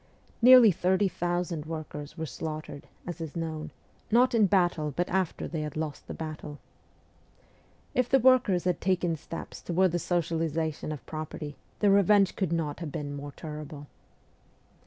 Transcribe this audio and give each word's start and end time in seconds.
Nearly 0.41 0.71
thirty 0.71 1.07
thousand 1.07 1.67
workers 1.67 2.17
were 2.17 2.25
slaughtered, 2.25 2.87
as 3.05 3.21
is 3.21 3.35
known, 3.35 3.69
not 4.09 4.33
in 4.33 4.47
battle 4.47 4.89
but 4.95 5.07
after 5.09 5.47
they 5.47 5.61
had 5.61 5.77
lost 5.77 6.07
the 6.07 6.13
battle. 6.15 6.57
If 7.93 8.09
the 8.09 8.17
workers 8.17 8.63
had 8.63 8.81
taken 8.81 9.15
steps 9.15 9.61
towards 9.61 9.91
the 9.91 9.99
socialisation 9.99 10.91
of 10.91 11.05
property, 11.05 11.55
the 11.81 11.91
revenge 11.91 12.35
could 12.35 12.51
not 12.51 12.79
have 12.79 12.91
been 12.91 13.13
more 13.15 13.33
terrible. 13.33 13.85